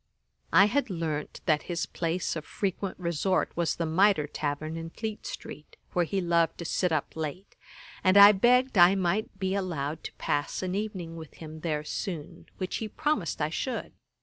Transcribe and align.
I 0.51 0.65
had 0.65 0.89
learnt 0.89 1.41
that 1.45 1.61
his 1.69 1.85
place 1.85 2.35
of 2.35 2.43
frequent 2.43 2.97
resort 2.97 3.55
was 3.55 3.75
the 3.75 3.85
Mitre 3.85 4.25
tavern 4.25 4.75
in 4.75 4.89
Fleet 4.89 5.27
street, 5.27 5.77
where 5.93 6.05
he 6.05 6.19
loved 6.21 6.57
to 6.57 6.65
sit 6.65 6.91
up 6.91 7.15
late, 7.15 7.55
and 8.03 8.17
I 8.17 8.31
begged 8.31 8.79
I 8.79 8.95
might 8.95 9.37
be 9.37 9.53
allowed 9.53 10.03
to 10.05 10.13
pass 10.13 10.63
an 10.63 10.73
evening 10.73 11.17
with 11.17 11.35
him 11.35 11.59
there 11.59 11.83
soon, 11.83 12.47
which 12.57 12.77
he 12.77 12.87
promised 12.87 13.43
I 13.43 13.49
should. 13.49 13.93